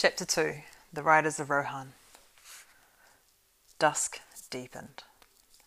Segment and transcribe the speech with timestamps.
[0.00, 0.54] Chapter 2
[0.92, 1.94] The Riders of Rohan.
[3.80, 5.02] Dusk deepened.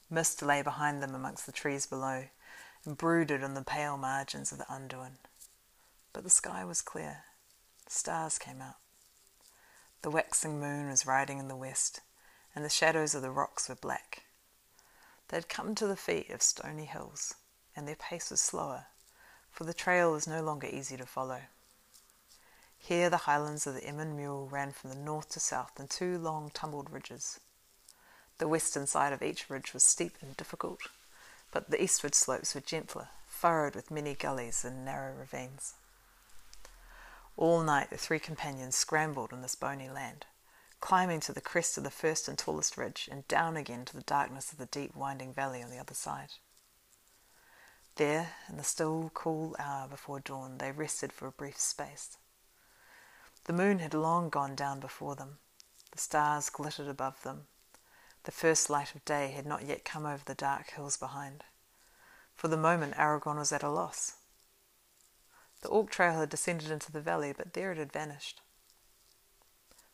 [0.09, 2.27] Mist lay behind them amongst the trees below
[2.85, 5.17] and brooded on the pale margins of the Anduin.
[6.13, 7.25] But the sky was clear.
[7.89, 8.77] Stars came out.
[10.01, 11.99] The waxing moon was riding in the west,
[12.55, 14.23] and the shadows of the rocks were black.
[15.27, 17.35] They had come to the feet of stony hills,
[17.75, 18.85] and their pace was slower,
[19.51, 21.41] for the trail was no longer easy to follow.
[22.83, 26.17] Here the highlands of the Emyn Muil ran from the north to south in two
[26.17, 27.39] long tumbled ridges.
[28.39, 30.79] The western side of each ridge was steep and difficult,
[31.51, 35.75] but the eastward slopes were gentler, furrowed with many gullies and narrow ravines.
[37.37, 40.25] All night the three companions scrambled in this bony land,
[40.79, 44.01] climbing to the crest of the first and tallest ridge and down again to the
[44.01, 46.31] darkness of the deep winding valley on the other side.
[47.95, 52.17] There, in the still, cool hour before dawn, they rested for a brief space.
[53.45, 55.39] The moon had long gone down before them.
[55.91, 57.47] The stars glittered above them.
[58.23, 61.43] The first light of day had not yet come over the dark hills behind.
[62.35, 64.15] For the moment, Aragorn was at a loss.
[65.61, 68.41] The Orc trail had descended into the valley, but there it had vanished.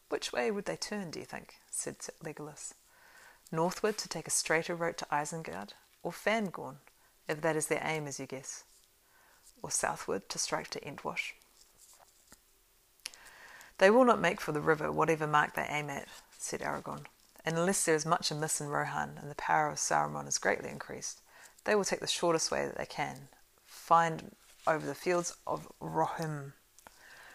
[0.09, 1.55] Which way would they turn, do you think?
[1.69, 2.73] said Legolas.
[3.51, 5.73] Northward to take a straighter road to Isengard,
[6.03, 6.77] or Fangorn,
[7.27, 8.63] if that is their aim as you guess,
[9.61, 11.33] or southward to strike to Entwash?
[13.77, 17.05] They will not make for the river, whatever mark they aim at, said Aragorn.
[17.45, 20.69] And unless there is much amiss in Rohan, and the power of Saruman is greatly
[20.69, 21.21] increased,
[21.63, 23.29] they will take the shortest way that they can,
[23.65, 26.53] find over the fields of Rohirrim.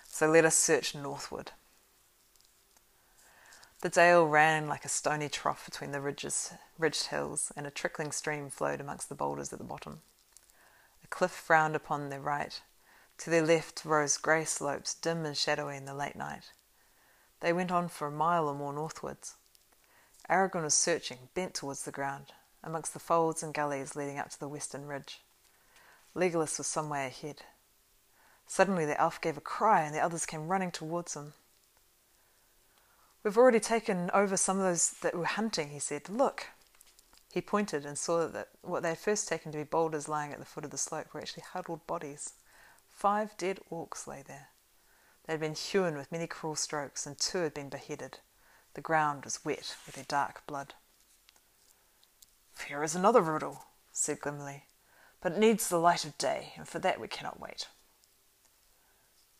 [0.06, 1.52] So let us search northward.
[3.80, 8.12] The dale ran like a stony trough between the ridges, ridged hills, and a trickling
[8.12, 10.02] stream flowed amongst the boulders at the bottom.
[11.02, 12.60] A cliff frowned upon their right,
[13.18, 16.52] to their left rose grey slopes, dim and shadowy in the late night.
[17.40, 19.34] They went on for a mile or more northwards.
[20.30, 22.32] Aragorn was searching, bent towards the ground,
[22.62, 25.20] amongst the folds and gullies leading up to the western ridge.
[26.14, 27.42] Legolas was some way ahead.
[28.46, 31.32] Suddenly the elf gave a cry, and the others came running towards him.
[33.22, 36.08] We've already taken over some of those that were hunting, he said.
[36.08, 36.46] Look.
[37.32, 40.38] He pointed and saw that what they had first taken to be boulders lying at
[40.38, 42.34] the foot of the slope were actually huddled bodies.
[43.02, 44.50] Five dead orcs lay there.
[45.24, 48.20] They had been hewn with many cruel strokes, and two had been beheaded.
[48.74, 50.74] The ground was wet with their dark blood.
[52.68, 54.66] Here is another riddle, said Gimli,
[55.20, 57.66] but it needs the light of day, and for that we cannot wait.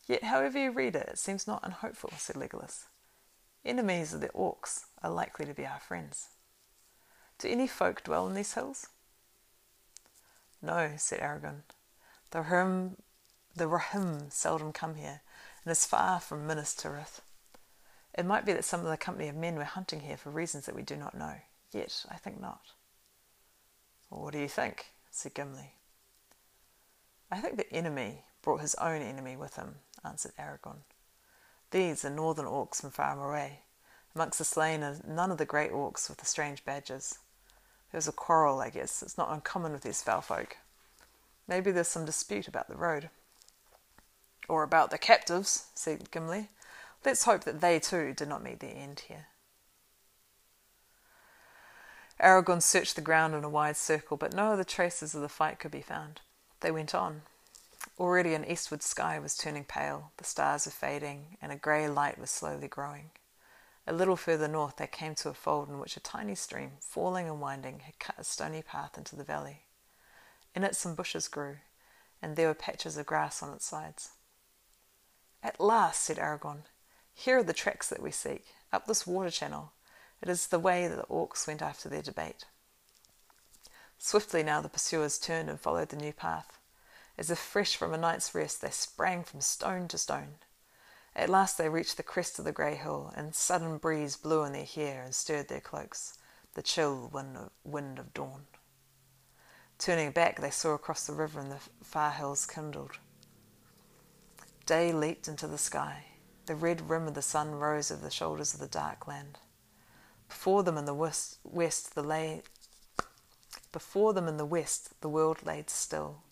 [0.07, 2.87] Yet, however you read it, it seems not unhopeful, said Legolas.
[3.63, 6.27] Enemies of the orcs are likely to be our friends.
[7.37, 8.87] Do any folk dwell in these hills?
[10.61, 11.61] No, said Aragorn.
[12.31, 12.97] The Rohirrim
[13.55, 15.21] the Rohirrim seldom come here,
[15.63, 17.21] and is far from Minas Tirith.
[18.13, 20.65] It might be that some of the company of men were hunting here for reasons
[20.65, 21.35] that we do not know.
[21.71, 22.61] Yet I think not.
[24.09, 24.87] What do you think?
[25.09, 25.73] said Gimli.
[27.31, 29.75] I think the enemy brought his own enemy with him,
[30.05, 30.81] answered Aragorn.
[31.71, 33.61] These are northern orcs from far away.
[34.13, 37.17] Amongst the slain are none of the great orcs with the strange badges.
[37.91, 39.01] There was a quarrel, I guess.
[39.01, 40.57] It's not uncommon with these foul folk.
[41.47, 43.09] Maybe there's some dispute about the road.
[44.49, 46.49] Or about the captives, said Gimli.
[47.05, 49.27] Let's hope that they too did not meet their end here.
[52.19, 55.59] Aragorn searched the ground in a wide circle, but no other traces of the fight
[55.59, 56.21] could be found.
[56.61, 57.23] They went on.
[57.99, 62.17] Already an eastward sky was turning pale, the stars were fading, and a grey light
[62.17, 63.11] was slowly growing.
[63.85, 67.27] A little further north they came to a fold in which a tiny stream, falling
[67.27, 69.63] and winding, had cut a stony path into the valley.
[70.55, 71.57] In it some bushes grew,
[72.21, 74.11] and there were patches of grass on its sides.
[75.43, 76.63] At last, said Aragorn,
[77.13, 79.73] here are the tracks that we seek, up this water channel.
[80.21, 82.45] It is the way that the orcs went after their debate.
[83.97, 86.59] Swiftly now the pursuers turned and followed the new path.
[87.17, 90.35] As if fresh from a night's rest, they sprang from stone to stone.
[91.13, 94.53] At last they reached the crest of the grey hill, and sudden breeze blew in
[94.53, 96.17] their hair and stirred their cloaks,
[96.53, 98.47] the chill wind of, wind of dawn.
[99.77, 102.97] Turning back, they saw across the river and the far hills kindled.
[104.65, 106.05] Day leaped into the sky.
[106.45, 109.39] The red rim of the sun rose over the shoulders of the dark land.
[110.29, 112.43] Before them in the west, west the lay
[113.73, 116.23] before them in the west the world lay still,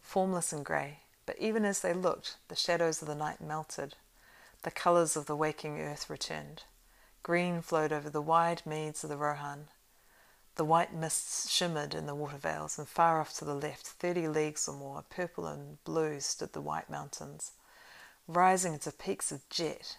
[0.00, 3.96] formless and grey, but even as they looked, the shadows of the night melted.
[4.62, 6.62] The colours of the waking earth returned.
[7.24, 9.66] Green flowed over the wide meads of the Rohan.
[10.54, 14.28] The white mists shimmered in the water vales, and far off to the left, thirty
[14.28, 17.50] leagues or more, purple and blue, stood the white mountains
[18.26, 19.96] rising into peaks of jet,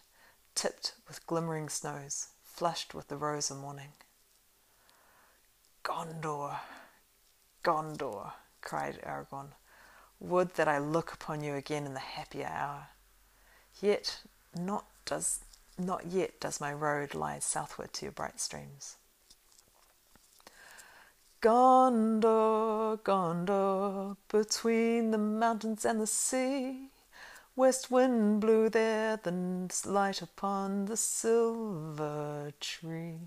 [0.55, 3.93] tipped with glimmering snows, flushed with the rose of morning.
[5.83, 6.57] Gondor,
[7.63, 8.31] Gondor,
[8.61, 9.49] cried Aragorn,
[10.19, 12.87] would that I look upon you again in the happier hour.
[13.81, 14.21] Yet
[14.55, 15.39] not does
[15.77, 18.95] not yet does my road lie southward to your bright streams.
[21.41, 26.89] Gondor, Gondor, between the mountains and the sea,
[27.55, 33.19] west wind blew there the light upon the silver tree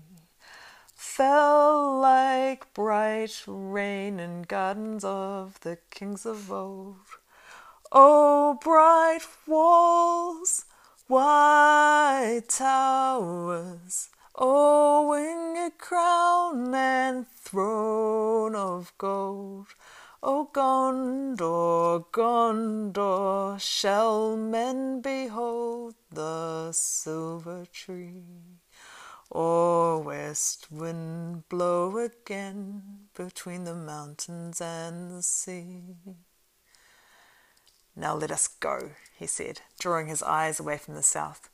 [0.97, 6.97] fell like bright rain in gardens of the kings of old.
[7.91, 10.65] Oh, bright walls,
[11.07, 19.67] white towers, oh, winged crown and throne of gold.
[20.23, 28.23] O Gondor, Gondor, shall men behold the silver tree?
[29.29, 35.81] or west wind blow again between the mountains and the sea.
[37.95, 41.49] Now let us go, he said, drawing his eyes away from the south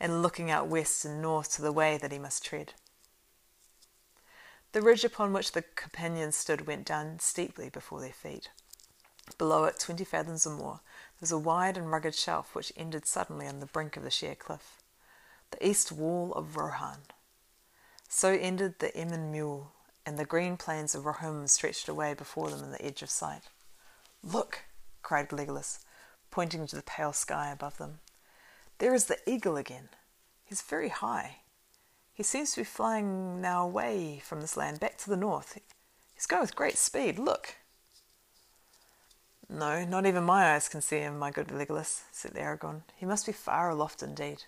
[0.00, 2.74] and looking out west and north to the way that he must tread.
[4.72, 8.50] The ridge upon which the companions stood went down steeply before their feet.
[9.38, 13.06] Below it, twenty fathoms or more, there was a wide and rugged shelf which ended
[13.06, 14.82] suddenly on the brink of the sheer cliff
[15.52, 16.98] the east wall of Rohan.
[18.08, 19.68] So ended the Emyn Muil,
[20.04, 23.42] and the green plains of Rohirrim stretched away before them in the edge of sight.
[24.24, 24.62] Look,
[25.02, 25.80] cried Legolas,
[26.30, 28.00] pointing to the pale sky above them.
[28.78, 29.90] There is the eagle again.
[30.44, 31.36] He's very high.
[32.12, 35.58] He seems to be flying now away from this land back to the north.
[36.14, 37.18] He's going with great speed.
[37.18, 37.56] Look.
[39.48, 42.82] No, not even my eyes can see him, my good Legolas, said Aragorn.
[42.96, 44.44] He must be far aloft indeed.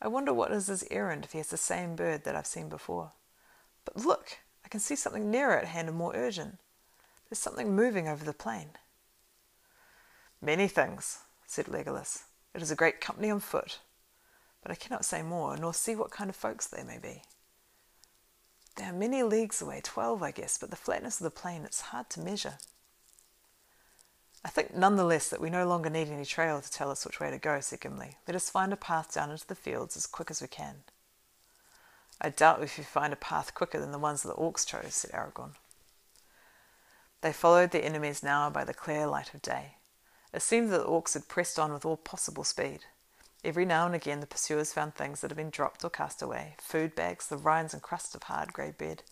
[0.00, 2.68] I wonder what is his errand if he has the same bird that I've seen
[2.68, 3.12] before.
[3.84, 6.58] But look, I can see something nearer at hand and more urgent.
[7.28, 8.70] There's something moving over the plain.
[10.42, 12.24] Many things, said Legolas.
[12.54, 13.80] It is a great company on foot,
[14.66, 17.22] but I cannot say more, nor see what kind of folks they may be.
[18.74, 21.82] They are many leagues away, twelve, I guess, but the flatness of the plain, it's
[21.82, 22.54] hard to measure.
[24.44, 27.30] I think nonetheless that we no longer need any trail to tell us which way
[27.30, 28.16] to go, said Gimli.
[28.26, 30.78] Let us find a path down into the fields as quick as we can.
[32.20, 34.96] I doubt if you find a path quicker than the ones that the orcs chose,
[34.96, 35.52] said Aragorn.
[37.20, 39.76] They followed their enemies now by the clear light of day.
[40.34, 42.80] It seemed that the orcs had pressed on with all possible speed.
[43.46, 46.56] Every now and again the pursuers found things that had been dropped or cast away
[46.58, 49.04] food bags, the rinds and crust of hard grey bread,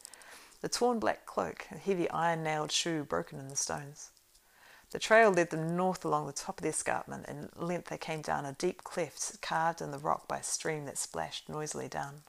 [0.60, 4.10] the torn black cloak, a heavy iron nailed shoe broken in the stones.
[4.90, 7.96] The trail led them north along the top of the escarpment, and at length they
[7.96, 11.86] came down a deep cleft carved in the rock by a stream that splashed noisily
[11.86, 12.22] down.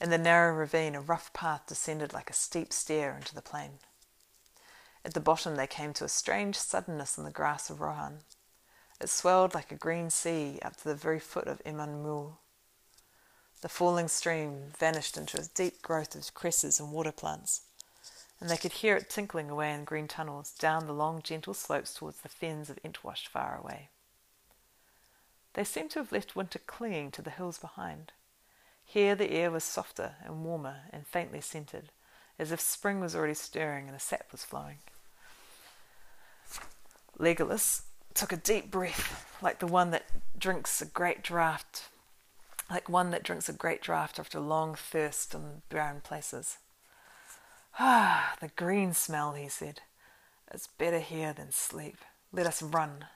[0.00, 3.78] In the narrow ravine, a rough path descended like a steep stair into the plain.
[5.04, 8.22] At the bottom, they came to a strange suddenness in the grass of Rohan.
[9.00, 12.38] It swelled like a green sea up to the very foot of Emyn Muil.
[13.62, 17.62] The falling stream vanished into a deep growth of cresses and water plants
[18.40, 21.92] and they could hear it tinkling away in green tunnels down the long, gentle slopes
[21.92, 23.90] towards the fens of Entwash far away.
[25.52, 28.12] They seemed to have left winter clinging to the hills behind.
[28.84, 31.90] Here the air was softer and warmer and faintly scented,
[32.38, 34.78] as if spring was already stirring and the sap was flowing.
[37.18, 37.82] Legolas
[38.14, 40.04] took a deep breath, like the one that
[40.38, 41.88] drinks a great draught,
[42.70, 46.58] like one that drinks a great draught after long thirst in barren places.
[47.78, 49.80] Ah, the green smell, he said.
[50.52, 51.98] It's better here than sleep.
[52.32, 53.06] Let us run.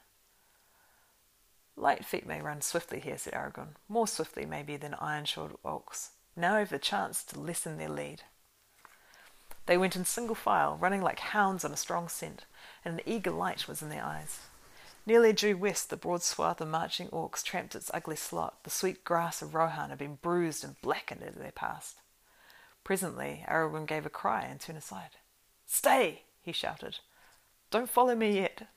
[1.77, 6.11] Light feet may run swiftly here, said Aragorn, more swiftly, maybe, than iron-shod oaks.
[6.37, 8.23] Now I've the chance to lessen their lead.
[9.67, 12.45] They went in single file, running like hounds on a strong scent,
[12.85, 14.41] and an eager light was in their eyes.
[15.07, 18.65] Nearly due west, the broad swath of marching orcs tramped its ugly slot.
[18.65, 21.97] The sweet grass of Rohan had been bruised and blackened as they passed.
[22.85, 25.17] Presently, Aragorn gave a cry and turned aside.
[25.67, 26.23] Stay!
[26.41, 26.99] he shouted.
[27.71, 28.69] Don't follow me yet.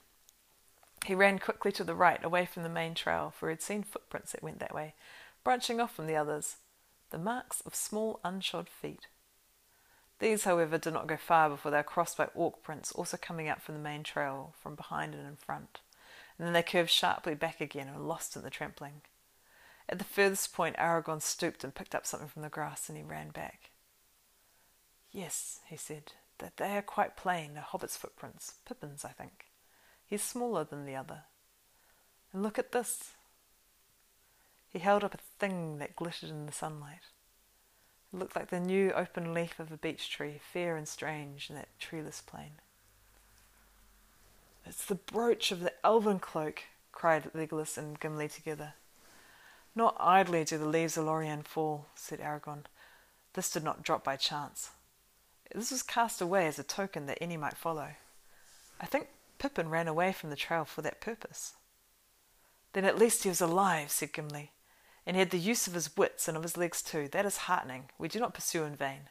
[1.05, 3.83] He ran quickly to the right, away from the main trail, for he had seen
[3.83, 4.95] footprints that went that way,
[5.43, 6.57] branching off from the others,
[7.11, 9.07] the marks of small unshod feet.
[10.19, 13.47] These, however, did not go far before they were crossed by orc prints, also coming
[13.47, 15.79] out from the main trail, from behind and in front,
[16.37, 19.01] and then they curved sharply back again and were lost in the trampling.
[19.89, 23.03] At the furthest point, Aragorn stooped and picked up something from the grass, and he
[23.03, 23.71] ran back.
[25.11, 29.45] Yes, he said, that they are quite plain, a hobbit's footprints, Pippin's, I think.
[30.05, 31.23] He's smaller than the other.
[32.33, 33.13] And look at this.
[34.69, 37.11] He held up a thing that glittered in the sunlight.
[38.13, 41.55] It looked like the new open leaf of a beech tree, fair and strange in
[41.55, 42.59] that treeless plain.
[44.67, 48.73] It's the brooch of the elven cloak, cried Legolas and Gimli together.
[49.73, 52.65] Not idly do the leaves of Lorien fall, said Aragorn.
[53.33, 54.71] This did not drop by chance.
[55.55, 57.91] This was cast away as a token that any might follow.
[58.81, 59.07] I think
[59.39, 61.53] Pippin ran away from the trail for that purpose.
[62.73, 64.51] Then at least he was alive, said Gimli,
[65.05, 67.07] and he had the use of his wits and of his legs too.
[67.07, 67.85] That is heartening.
[67.97, 69.09] We do not pursue in vain.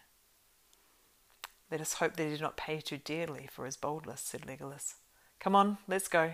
[1.70, 4.96] Let us hope that he did not pay too dearly for his boldness, said Legolas.
[5.40, 6.32] Come on, let's go.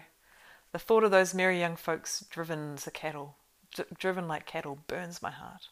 [0.73, 3.37] The thought of those merry young folks driven as cattle,
[3.75, 5.68] d- driven like cattle, burns my heart.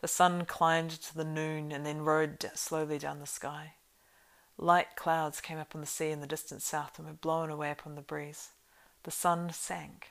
[0.00, 3.74] The sun climbed to the noon and then rode slowly down the sky.
[4.56, 7.70] Light clouds came up on the sea in the distant south and were blown away
[7.70, 8.50] upon the breeze.
[9.02, 10.08] The sun sank.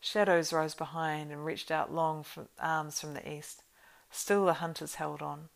[0.00, 2.24] Shadows rose behind and reached out long
[2.58, 3.62] arms from the east.
[4.10, 5.48] Still the hunters held on.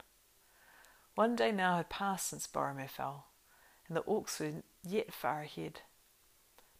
[1.14, 3.26] One day now had passed since Boromir fell,
[3.88, 5.80] and the orcs were yet far ahead.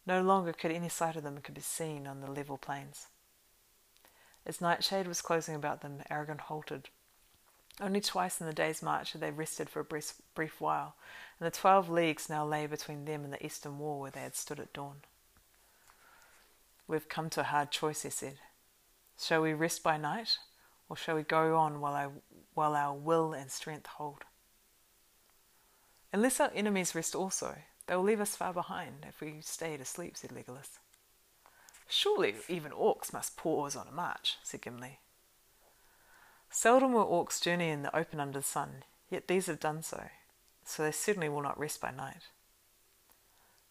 [0.06, 3.08] No longer could any sight of them could be seen on the level plains.
[4.44, 6.88] As nightshade was closing about them, Aragorn halted.
[7.80, 10.94] Only twice in the day's march had they rested for a brief, while,
[11.38, 14.36] and the twelve leagues now lay between them and the eastern wall where they had
[14.36, 15.02] stood at dawn.
[16.88, 18.38] We've come to a hard choice, he said.
[19.20, 20.38] Shall we rest by night,
[20.88, 22.12] or shall we go on while our,
[22.54, 24.22] while our will and strength hold?
[26.16, 27.56] Unless our enemies rest also,
[27.87, 30.78] they will leave us far behind if we stay to sleep, said Legolas.
[31.90, 34.99] Surely even orcs must pause on a march, said Gimli.
[36.49, 40.04] Seldom will orcs journey in the open under the sun, yet these have done so,
[40.64, 42.28] so they certainly will not rest by night.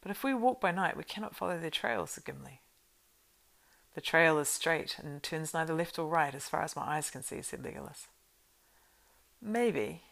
[0.03, 2.61] But if we walk by night, we cannot follow their trail, said Gimli.
[3.95, 7.09] The trail is straight and turns neither left or right as far as my eyes
[7.09, 8.05] can see, said Legolas.
[9.41, 10.03] Maybe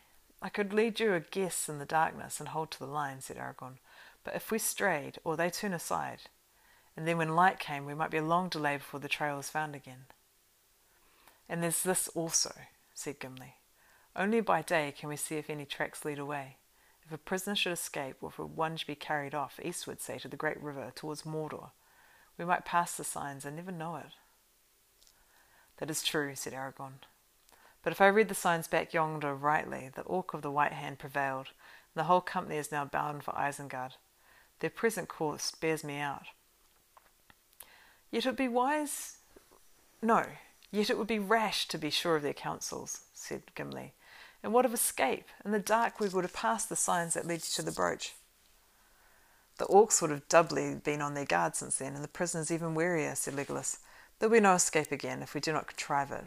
[0.44, 3.38] I could lead you a guess in the darkness and hold to the line, said
[3.38, 3.78] Aragorn.
[4.26, 6.24] But if we strayed, or they turn aside,
[6.98, 9.50] and then when light came, we might be a long delay before the trail was
[9.50, 10.06] found again.
[11.48, 12.54] And there's this also,
[12.94, 13.56] said Gimli.
[14.18, 16.58] Only by day can we see if any tracks lead away.
[17.06, 20.28] If a prisoner should escape, or if one should be carried off eastward, say, to
[20.28, 21.72] the great river, towards Mordor,
[22.38, 24.12] we might pass the signs and never know it.
[25.78, 27.00] That is true, said Aragorn.
[27.84, 31.00] But if I read the signs back yonder rightly, the Orc of the White Hand
[31.00, 33.94] prevailed, and the whole company is now bound for Isengard.
[34.60, 36.28] Their present course bears me out.
[38.10, 39.18] Yet it would be wise.
[40.02, 40.26] No,
[40.74, 43.94] Yet it would be rash to be sure of their counsels, said Gimli.
[44.42, 45.28] And what of escape?
[45.46, 48.16] In the dark we would have passed the signs that led to the brooch.
[49.60, 52.74] The orcs would have doubly been on their guard since then, and the prisoners even
[52.74, 53.78] warier, said Legolas.
[54.18, 56.26] There will be no escape again if we do not contrive it.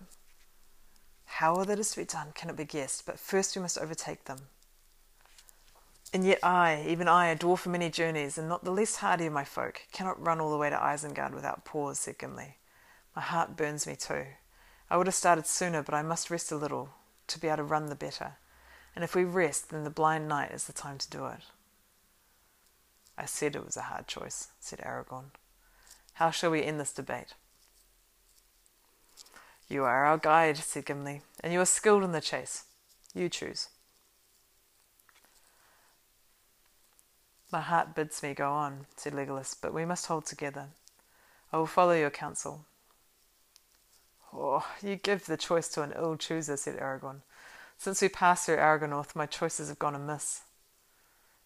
[1.26, 4.48] How that is to be done cannot be guessed, but first we must overtake them.
[6.12, 9.26] And yet I, even I, a dwarf for many journeys, and not the least hardy
[9.26, 12.56] of my folk, cannot run all the way to Isengard without pause, said Gimli.
[13.14, 14.24] My heart burns me too.
[14.88, 16.90] I would have started sooner, but I must rest a little
[17.26, 18.34] to be able to run the better.
[18.94, 21.42] And if we rest, then the blind night is the time to do it.
[23.18, 25.32] I said it was a hard choice, said Aragorn.
[26.14, 27.34] How shall we end this debate?
[29.68, 32.64] You are our guide, said Gimli, and you are skilled in the chase.
[33.14, 33.68] You choose.
[37.50, 40.66] My heart bids me go on, said Legolas, but we must hold together.
[41.52, 42.64] I will follow your counsel.
[44.32, 47.22] Oh, you give the choice to an ill chooser, said Aragorn.
[47.78, 50.42] Since we passed through Argonath, my choices have gone amiss.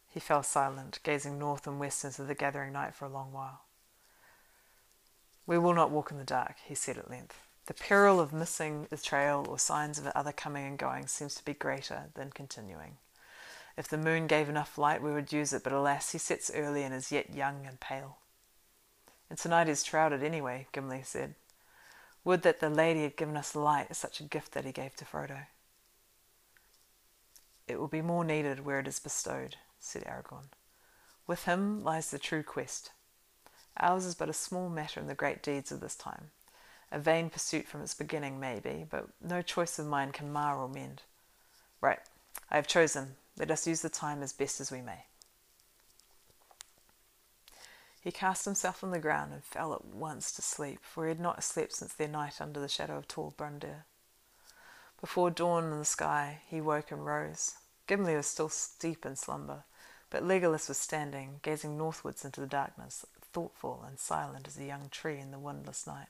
[0.09, 3.63] He fell silent, gazing north and west into the gathering night for a long while.
[5.47, 7.37] We will not walk in the dark, he said at length.
[7.71, 11.45] The peril of missing the trail or signs of other coming and going seems to
[11.45, 12.97] be greater than continuing.
[13.77, 16.83] If the moon gave enough light, we would use it, but alas, he sets early
[16.83, 18.19] and is yet young and pale.
[19.29, 21.37] And tonight is shrouded anyway, Gimli said.
[22.25, 24.97] Would that the lady had given us light as such a gift that he gave
[24.97, 25.47] to Frodo.
[27.69, 30.49] It will be more needed where it is bestowed, said Aragorn.
[31.29, 32.91] With him lies the true quest.
[33.77, 36.33] Ours is but a small matter in the great deeds of this time.
[36.93, 40.69] A vain pursuit from its beginning, maybe, but no choice of mine can mar or
[40.69, 41.03] mend.
[41.81, 42.01] Right,
[42.51, 43.17] I have chosen.
[43.39, 45.05] Let us use the time as best as we may.
[48.01, 51.21] He cast himself on the ground and fell at once to sleep, for he had
[51.21, 53.85] not slept since their night under the shadow of Tol Brandir.
[55.01, 57.57] Before dawn in the sky, he woke and rose.
[57.87, 59.65] Gimli was still deep in slumber,
[60.09, 64.89] but Legolas was standing, gazing northwards into the darkness, thoughtful and silent as a young
[64.91, 66.09] tree in the windless night.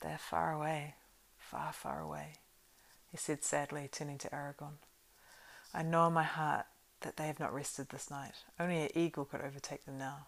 [0.00, 0.94] They are far away,
[1.38, 2.34] far, far away,
[3.10, 4.78] he said sadly, turning to Aragorn.
[5.74, 6.66] I know in my heart
[7.00, 8.34] that they have not rested this night.
[8.58, 10.26] Only an eagle could overtake them now.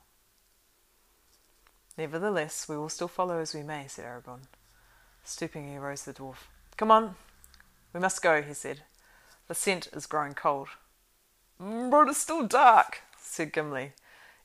[1.97, 4.43] Nevertheless, we will still follow as we may, said Aragorn.
[5.25, 6.49] Stooping, he rose the dwarf.
[6.77, 7.15] Come on,
[7.93, 8.83] we must go, he said.
[9.49, 10.69] The scent is growing cold.
[11.59, 13.93] But it's still dark, said Gimli.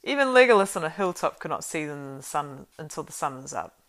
[0.04, 3.42] Even Legolas on a hilltop could not see them in the sun until the sun
[3.42, 3.80] was up.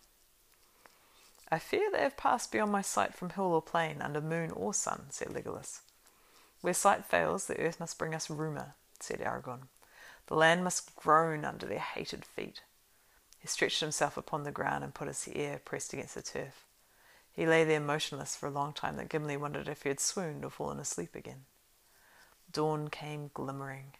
[1.49, 4.73] I fear they have passed beyond my sight from hill or plain, under moon or
[4.73, 5.81] sun, said Legolas.
[6.61, 9.67] Where sight fails, the earth must bring us rumour, said Aragorn.
[10.27, 12.61] The land must groan under their hated feet.
[13.39, 16.65] He stretched himself upon the ground and put his ear pressed against the turf.
[17.31, 20.43] He lay there motionless for a long time that Gimli wondered if he had swooned
[20.43, 21.45] or fallen asleep again.
[22.51, 23.93] Dawn came glimmering,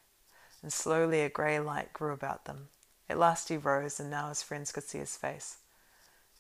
[0.62, 2.70] and slowly a grey light grew about them.
[3.08, 5.58] At last he rose, and now his friends could see his face.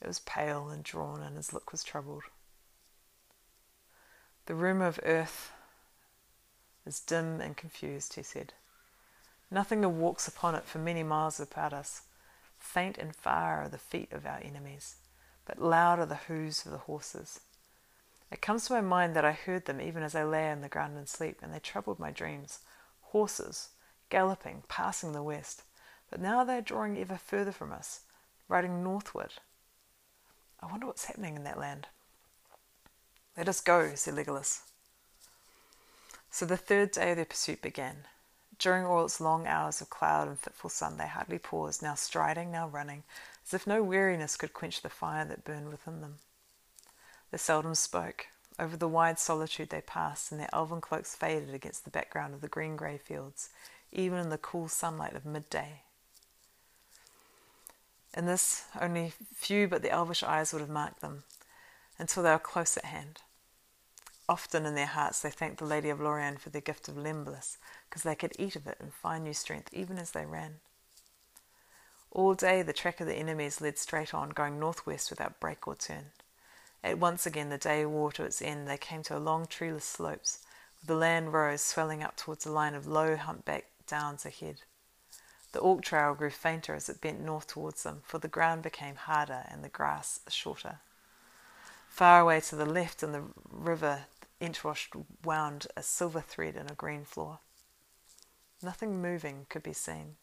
[0.01, 2.23] It was pale and drawn, and his look was troubled.
[4.45, 5.51] The room of earth
[6.85, 8.53] is dim and confused, he said.
[9.49, 12.03] Nothing walks upon it for many miles about us.
[12.57, 14.95] Faint and far are the feet of our enemies,
[15.45, 17.41] but loud are the hoofs of the horses.
[18.31, 20.69] It comes to my mind that I heard them even as I lay on the
[20.69, 22.59] ground in sleep, and they troubled my dreams.
[23.01, 23.69] Horses,
[24.09, 25.63] galloping, passing the west,
[26.09, 28.01] but now they are drawing ever further from us,
[28.47, 29.33] riding northward.
[30.61, 31.87] I wonder what's happening in that land.
[33.37, 34.61] Let us go, said Legolas.
[36.31, 38.05] So the third day of their pursuit began.
[38.59, 42.51] During all its long hours of cloud and fitful sun, they hardly paused, now striding,
[42.51, 43.03] now running,
[43.45, 46.15] as if no weariness could quench the fire that burned within them.
[47.31, 48.27] They seldom spoke.
[48.59, 52.41] Over the wide solitude they passed, and their elven cloaks faded against the background of
[52.41, 53.49] the green grey fields,
[53.91, 55.81] even in the cool sunlight of midday.
[58.17, 61.23] In this, only few but the elvish eyes would have marked them,
[61.99, 63.21] until they were close at hand.
[64.27, 67.57] Often in their hearts they thanked the Lady of Lorien for the gift of Lembas,
[67.87, 70.55] because they could eat of it and find new strength even as they ran.
[72.09, 75.75] All day the track of the enemies led straight on, going northwest without break or
[75.75, 76.07] turn.
[76.83, 78.67] At once again the day wore to its end.
[78.67, 80.39] They came to a long treeless slopes,
[80.81, 84.63] where the land rose, swelling up towards a line of low humpbacked downs ahead.
[85.57, 88.95] The Orc trail grew fainter as it bent north towards them, for the ground became
[88.95, 90.81] harder and the grass shorter.
[91.89, 94.05] Far away to the left in the river,
[94.39, 94.93] Entwashed
[95.23, 97.39] wound a silver thread in a green floor.
[98.61, 100.17] Nothing moving could be seen.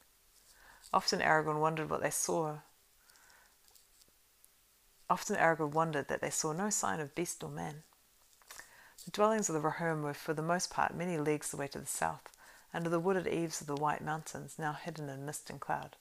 [0.93, 2.59] Often Aragorn wondered what they saw.
[5.11, 7.83] Often Aragorn wondered that they saw no sign of beast or man.
[9.05, 11.87] The dwellings of the Rohirrim were for the most part many leagues away to the
[11.87, 12.31] south,
[12.75, 15.97] under the wooded eaves of the White Mountains, now hidden in mist and cloud.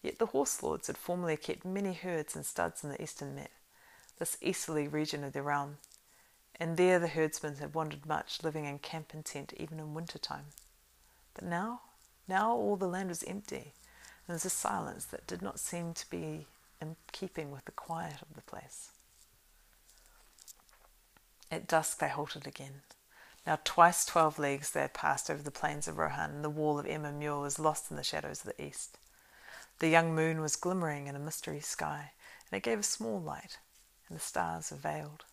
[0.00, 3.50] Yet the horse lords had formerly kept many herds and studs in the Eastemnet,
[4.18, 5.78] this easterly region of their realm,
[6.60, 10.18] and there the herdsmen had wandered much, living in camp and tent even in winter
[10.18, 10.46] time.
[11.34, 11.80] But now,
[12.28, 15.94] now all the land was empty, and there was a silence that did not seem
[15.94, 16.46] to be
[16.80, 18.90] in keeping with the quiet of the place.
[21.50, 22.82] At dusk they halted again.
[23.46, 26.78] Now twice twelve leagues they had passed over the plains of Rohan, and the wall
[26.78, 28.98] of Emyn Muil was lost in the shadows of the east.
[29.80, 32.12] The young moon was glimmering in a mystery sky,
[32.50, 33.58] and it gave a small light,
[34.08, 35.24] and the stars were veiled.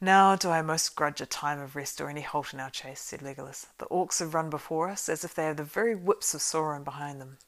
[0.00, 3.00] Now do I most grudge a time of rest or any halt in our chase,
[3.00, 3.66] said Legolas.
[3.78, 6.84] The orcs have run before us, as if they had the very whips of Sauron
[6.84, 7.38] behind them.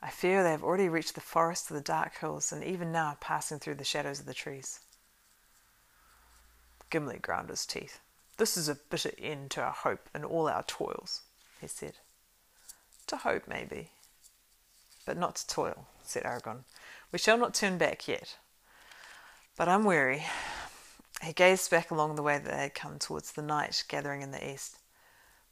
[0.00, 3.06] I fear they have already reached the forest of the dark hills, and even now
[3.06, 4.78] are passing through the shadows of the trees.
[6.90, 8.00] Gimli ground his teeth.
[8.36, 11.22] This is a bitter end to our hope and all our toils,
[11.60, 11.94] he said.
[13.08, 13.90] To hope, maybe,
[15.06, 16.64] but not to toil, said Aragorn.
[17.10, 18.36] We shall not turn back yet.
[19.56, 20.24] But I'm weary.
[21.22, 24.30] He gazed back along the way that they had come towards the night gathering in
[24.30, 24.78] the east.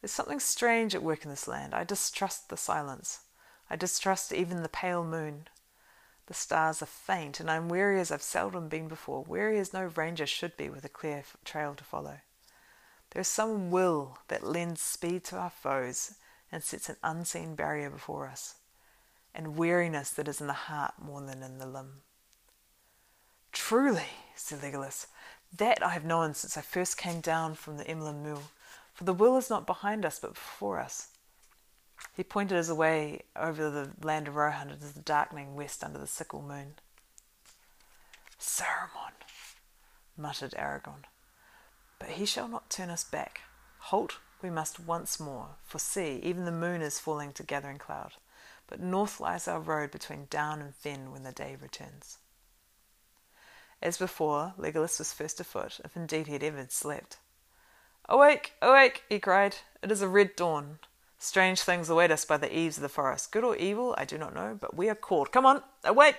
[0.01, 1.75] There's something strange at work in this land.
[1.75, 3.21] I distrust the silence.
[3.69, 5.49] I distrust even the pale moon.
[6.27, 9.85] The stars are faint, and I'm weary as I've seldom been before, weary as no
[9.85, 12.19] ranger should be with a clear trail to follow.
[13.11, 16.15] There is some will that lends speed to our foes
[16.51, 18.57] and sets an unseen barrier before us,
[19.35, 22.03] and weariness that is in the heart more than in the limb.
[23.53, 25.07] Truly, said Legolas,
[25.57, 28.43] that I have known since I first came down from the Emyn Muil,
[28.93, 31.09] for the will is not behind us but before us.
[32.15, 36.07] He pointed us away over the land of Rohan into the darkening west under the
[36.07, 36.75] sickle moon.
[38.39, 39.13] Saruman,
[40.17, 41.05] muttered Aragorn,
[41.99, 43.43] but he shall not turn us back.
[43.79, 48.13] Halt we must once more, for see, even the moon is falling to gathering cloud,
[48.67, 52.19] but north lies our road between Down and Fen when the day returns.
[53.83, 57.19] As before, Legolas was first afoot, if indeed he had ever slept.
[58.09, 59.57] Awake, awake, he cried.
[59.83, 60.79] It is a red dawn.
[61.19, 63.33] Strange things await us by the eaves of the forest.
[63.33, 65.33] Good or evil, I do not know, but we are called.
[65.33, 66.19] Come on, uh, awake!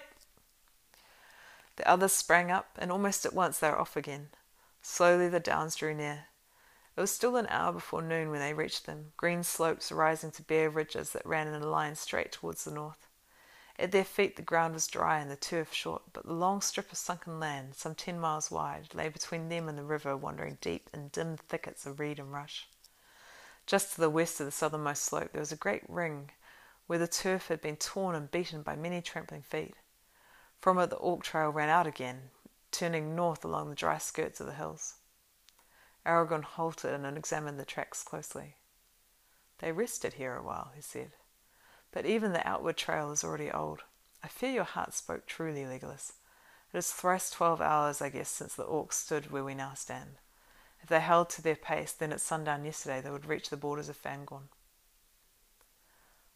[1.76, 4.30] The others sprang up, and almost at once they were off again.
[4.82, 6.26] Slowly the downs drew near.
[6.96, 10.42] It was still an hour before noon when they reached them, green slopes rising to
[10.42, 13.08] bare ridges that ran in a line straight towards the north.
[13.78, 16.92] At their feet the ground was dry and the turf short, but the long strip
[16.92, 20.90] of sunken land, some ten miles wide, lay between them and the river, wandering deep
[20.92, 22.68] in dim thickets of reed and rush.
[23.68, 26.32] Just to the west of the southernmost slope there was a great ring
[26.88, 29.76] where the turf had been torn and beaten by many trampling feet.
[30.62, 32.30] From it the Orc trail ran out again,
[32.72, 34.96] turning north along the dry skirts of the hills.
[36.06, 38.56] Aragorn halted and examined the tracks closely.
[39.60, 41.12] They rested here a while, he said.
[41.92, 43.82] But even the outward trail is already old.
[44.24, 46.14] I fear your heart spoke truly, Legolas.
[46.74, 50.20] It is thrice twelve hours, I guess, since the orcs stood where we now stand.
[50.82, 53.90] If they held to their pace, then at sundown yesterday they would reach the borders
[53.90, 54.50] of Fangorn.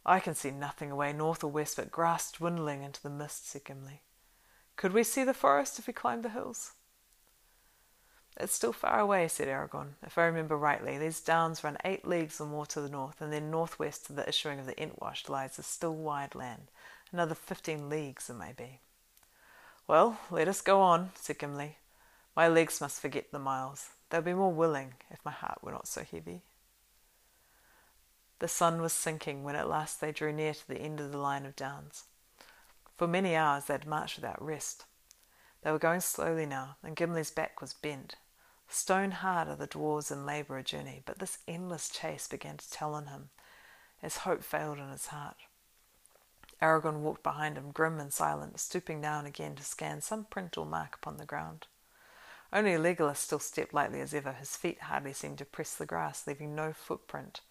[0.05, 3.65] I can see nothing away north or west but grass dwindling into the mist, said
[3.65, 4.01] Gimli.
[4.75, 6.71] Could we see the forest if we climbed the hills?
[8.39, 9.95] It's still far away, said Aragorn.
[10.03, 13.31] If I remember rightly, these downs run eight leagues or more to the north, and
[13.31, 16.71] then northwest to the issuing of the Entwash lies the still wide land.
[17.11, 18.79] Another fifteen leagues, it may be.
[19.85, 21.77] Well, let us go on, said Gimli.
[22.35, 23.89] My legs must forget the miles.
[24.11, 26.41] They'll be more willing if my heart were not so heavy.
[28.39, 31.17] The sun was sinking when at last they drew near to the end of the
[31.17, 32.03] line of downs.
[32.97, 34.83] For many hours they had marched without rest.
[35.61, 38.15] They were going slowly now, and Gimli's back was bent.
[38.67, 42.69] Stone hard are the dwarves in labour a journey, but this endless chase began to
[42.69, 43.29] tell on him,
[44.03, 45.37] as hope failed in his heart.
[46.61, 50.57] Aragorn walked behind him, grim and silent, stooping now and again to scan some print
[50.57, 51.67] or mark upon the ground.
[52.53, 54.33] Only Legolas still stepped lightly as ever.
[54.33, 57.41] His feet hardly seemed to press the grass, leaving no footprint.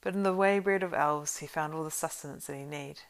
[0.00, 3.02] But in the way bred of elves, he found all the sustenance that he needed,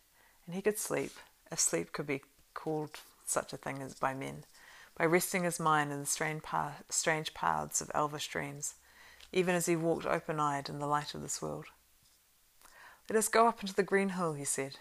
[0.46, 1.12] and he could sleep,
[1.50, 2.22] if sleep could be
[2.54, 4.44] called such a thing as by men,
[4.96, 6.42] by resting his mind in the strange,
[6.88, 8.74] strange paths of elvish dreams,
[9.32, 11.66] even as he walked open eyed in the light of this world.
[13.08, 14.76] Let us go up into the green hill, he said.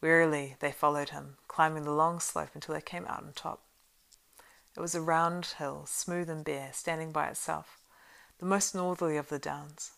[0.00, 3.62] Wearily they followed him, climbing the long slope until they came out on top.
[4.76, 7.80] It was a round hill, smooth and bare, standing by itself,
[8.38, 9.92] the most northerly of the downs.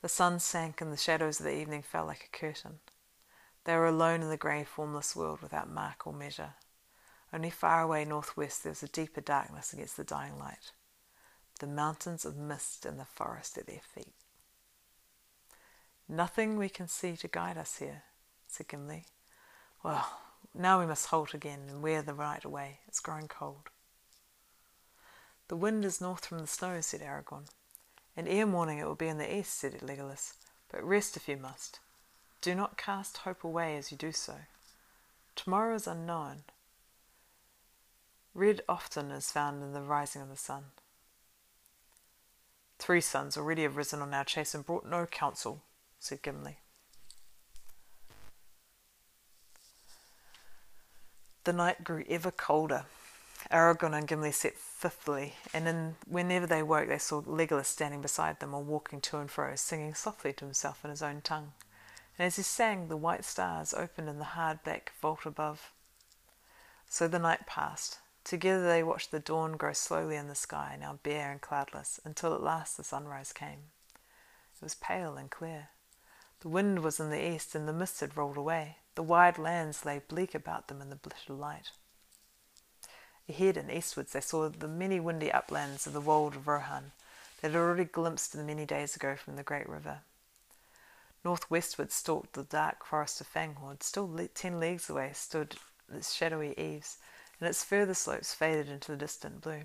[0.00, 2.78] The sun sank and the shadows of the evening fell like a curtain.
[3.64, 6.54] They were alone in the grey, formless world without mark or measure.
[7.32, 10.72] Only far away northwest there was a deeper darkness against the dying light.
[11.58, 14.14] The mountains of mist and the forest at their feet.
[16.08, 18.04] Nothing we can see to guide us here,
[18.48, 19.04] said Gimli.
[19.84, 20.08] Well,
[20.54, 22.80] now we must halt again and wear the right way.
[22.88, 23.68] It's growing cold.
[25.50, 27.46] The wind is north from the snow, said Aragorn.
[28.16, 30.34] And ere morning it will be in the east, said Legolas.
[30.70, 31.80] But rest if you must.
[32.40, 34.36] Do not cast hope away as you do so.
[35.34, 36.44] Tomorrow is unknown.
[38.32, 40.66] Red often is found in the rising of the sun.
[42.78, 45.62] Three suns already have risen on our chase and brought no counsel,
[45.98, 46.58] said Gimli.
[51.42, 52.84] The night grew ever colder.
[53.50, 58.40] Aragorn and Gimli sat fifthly, and in, whenever they woke, they saw Legolas standing beside
[58.40, 61.52] them or walking to and fro, singing softly to himself in his own tongue
[62.20, 65.72] and as he sang, the white stars opened in the hard black vault above.
[66.86, 67.98] So the night passed.
[68.24, 72.34] Together they watched the dawn grow slowly in the sky, now bare and cloudless, until
[72.34, 73.70] at last the sunrise came.
[74.54, 75.68] It was pale and clear.
[76.40, 78.76] The wind was in the east, and the mist had rolled away.
[78.96, 81.70] The wide lands lay bleak about them in the bitter light.
[83.28, 86.92] Ahead and eastwards they saw the many windy uplands of the wold of Rohan
[87.40, 90.00] that had already glimpsed them many days ago from the great river.
[91.24, 93.82] Northwestward stalked the dark forest of Fangorn.
[93.82, 95.56] Still ten leagues away stood
[95.92, 96.98] its shadowy eaves,
[97.38, 99.64] and its further slopes faded into the distant blue.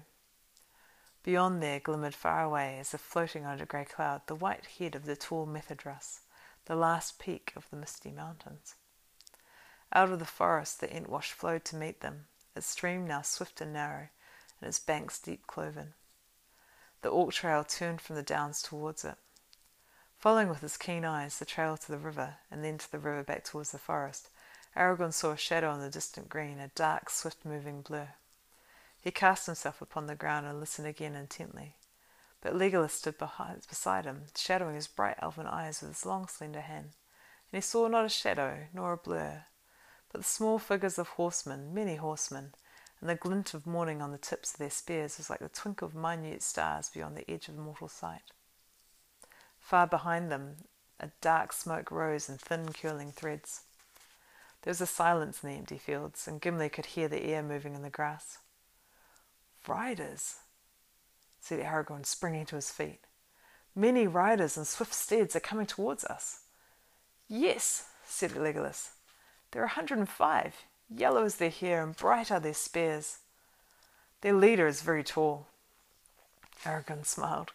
[1.23, 4.95] Beyond there glimmered far away, as if floating under a grey cloud, the white head
[4.95, 6.19] of the tall Methedras,
[6.65, 8.75] the last peak of the misty mountains.
[9.93, 13.73] Out of the forest the Entwash flowed to meet them, its stream now swift and
[13.73, 14.09] narrow,
[14.59, 15.93] and its banks deep cloven.
[17.01, 19.15] The Orc trail turned from the downs towards it.
[20.17, 23.23] Following with his keen eyes the trail to the river and then to the river
[23.23, 24.29] back towards the forest,
[24.75, 28.09] Aragorn saw a shadow on the distant green, a dark, swift moving blur.
[28.99, 31.75] He cast himself upon the ground and listened again intently.
[32.41, 36.61] But Legolas stood behind, beside him, shadowing his bright elven eyes with his long, slender
[36.61, 36.93] hand,
[37.51, 39.45] and he saw not a shadow nor a blur,
[40.15, 42.53] but the small figures of horsemen, many horsemen,
[43.01, 45.89] and the glint of morning on the tips of their spears was like the twinkle
[45.89, 48.31] of minute stars beyond the edge of mortal sight.
[49.59, 50.55] Far behind them,
[51.01, 53.63] a dark smoke rose in thin, curling threads.
[54.61, 57.75] There was a silence in the empty fields, and Gimli could hear the air moving
[57.75, 58.37] in the grass.
[59.67, 60.35] Riders,
[61.41, 63.01] said Aragorn, springing to his feet.
[63.75, 66.43] Many riders and swift steeds are coming towards us.
[67.27, 68.91] Yes, said Legolas.
[69.55, 70.65] There are a hundred and five.
[70.93, 73.19] Yellow is their hair, and bright are their spears.
[74.19, 75.47] Their leader is very tall.
[76.65, 77.53] Aragorn smiled.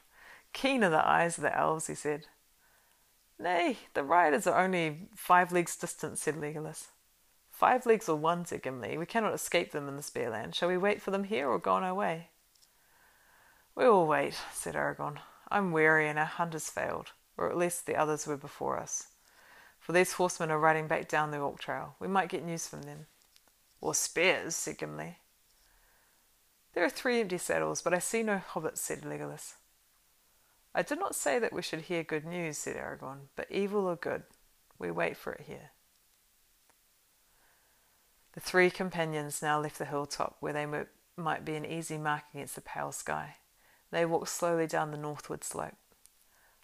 [0.54, 2.28] Keen are the eyes of the elves, he said.
[3.38, 6.86] Nay, the riders are only five leagues distant, said Legolas.
[7.50, 8.96] Five leagues or one, said Gimli.
[8.96, 10.54] We cannot escape them in the Spear Land.
[10.54, 12.28] Shall we wait for them here or go on our way?
[13.74, 15.18] We will wait, said Aragorn.
[15.50, 19.08] I'm weary and our hunt has failed, or at least the others were before us.
[19.80, 21.96] For these horsemen are riding back down the Orc Trail.
[21.98, 23.06] We might get news from them.
[23.80, 25.16] Or spears, said Gimli.
[26.74, 29.54] There are three empty saddles, but I see no hobbits, said Legolas.
[30.74, 33.96] I did not say that we should hear good news, said Aragorn, but evil or
[33.96, 34.22] good,
[34.78, 35.70] we wait for it here.
[38.34, 40.66] The three companions now left the hilltop, where they
[41.16, 43.38] might be an easy mark against the pale sky.
[43.90, 45.74] They walked slowly down the northward slope.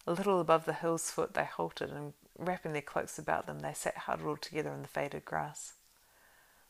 [0.07, 3.72] A little above the hill's foot they halted, and wrapping their cloaks about them, they
[3.72, 5.75] sat huddled together in the faded grass.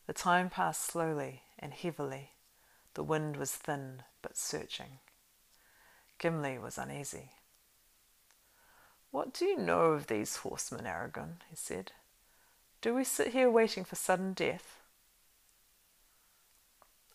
[0.05, 2.31] The time passed slowly and heavily.
[2.93, 4.99] The wind was thin but searching.
[6.19, 7.31] Gimli was uneasy.
[9.11, 11.37] What do you know of these horsemen, Aragorn?
[11.49, 11.91] he said.
[12.81, 14.81] Do we sit here waiting for sudden death?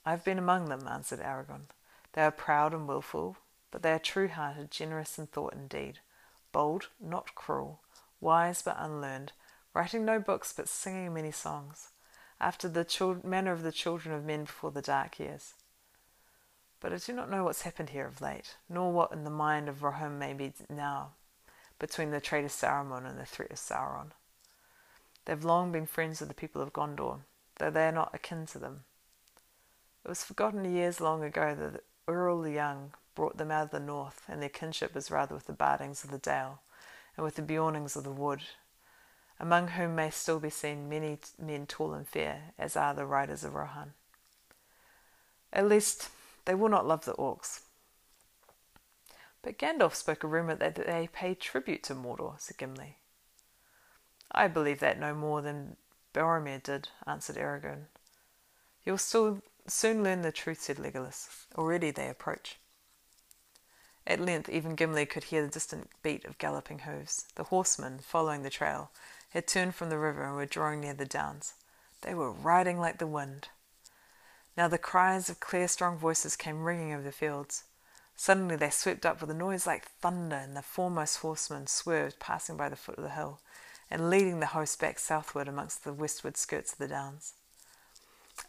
[0.04, 1.66] I have been among them, answered Aragorn.
[2.12, 3.36] They are proud and wilful,
[3.70, 6.00] but they are true hearted, generous in thought and deed,
[6.50, 7.80] bold, not cruel,
[8.22, 9.32] wise but unlearned,
[9.74, 11.88] writing no books but singing many songs,
[12.40, 15.54] after the manner of the children of men before the dark years.
[16.80, 19.68] But I do not know what's happened here of late, nor what in the mind
[19.68, 21.10] of Rohan may be now,
[21.78, 24.12] between the traitor Saruman and the threat of Sauron.
[25.24, 27.20] They have long been friends of the people of Gondor,
[27.58, 28.84] though they are not akin to them.
[30.04, 33.80] It was forgotten years long ago that Eorl the Young brought them out of the
[33.80, 36.60] north, and their kinship is rather with the Bardings of the Dale
[37.16, 38.42] and with the Beornings of the wood,
[39.38, 43.44] among whom may still be seen many men tall and fair, as are the riders
[43.44, 43.92] of Rohan.
[45.52, 46.10] At least
[46.44, 47.60] they will not love the orcs.
[49.42, 52.96] But Gandalf spoke a rumour that they pay tribute to Mordor, said Gimli.
[54.30, 55.76] I believe that no more than
[56.14, 57.86] Boromir did, answered Aragorn.
[58.84, 61.46] You'll still soon learn the truth, said Legolas.
[61.56, 62.58] Already they approach.
[64.06, 67.26] At length, even Gimli could hear the distant beat of galloping hoofs.
[67.36, 68.90] The horsemen, following the trail,
[69.30, 71.54] had turned from the river and were drawing near the downs.
[72.02, 73.48] They were riding like the wind.
[74.56, 77.64] Now the cries of clear, strong voices came ringing over the fields.
[78.16, 82.56] Suddenly they swept up with a noise like thunder, and the foremost horseman swerved, passing
[82.56, 83.40] by the foot of the hill,
[83.90, 87.34] and leading the host back southward amongst the westward skirts of the downs.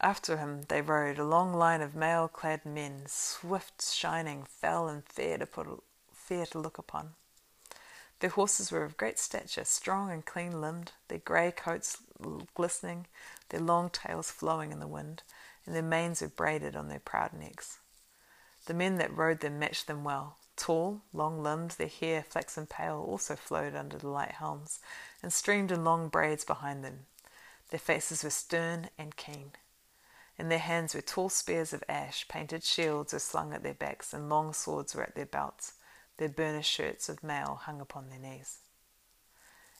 [0.00, 5.04] After him they rode, a long line of mail clad men, swift, shining, fell, and
[5.06, 7.14] fair to, put, fair to look upon.
[8.20, 11.98] Their horses were of great stature, strong and clean limbed, their grey coats
[12.54, 13.06] glistening,
[13.48, 15.22] their long tails flowing in the wind,
[15.66, 17.78] and their manes were braided on their proud necks.
[18.66, 20.36] The men that rode them matched them well.
[20.56, 24.80] Tall, long limbed, their hair, flaxen pale, also flowed under the light helms,
[25.22, 27.06] and streamed in long braids behind them.
[27.70, 29.52] Their faces were stern and keen.
[30.38, 34.12] In their hands were tall spears of ash, painted shields were slung at their backs,
[34.12, 35.74] and long swords were at their belts.
[36.16, 38.58] Their burnished shirts of mail hung upon their knees.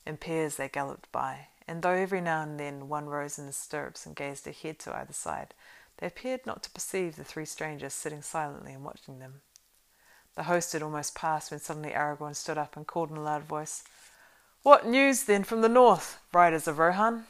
[0.06, 3.52] In pairs they galloped by, and though every now and then one rose in the
[3.52, 5.54] stirrups and gazed ahead to either side,
[5.98, 9.40] they appeared not to perceive the three strangers sitting silently and watching them.
[10.34, 13.44] The host had almost passed when suddenly Aragorn stood up and called in a loud
[13.44, 13.84] voice,
[14.62, 17.26] What news then from the north, riders of Rohan?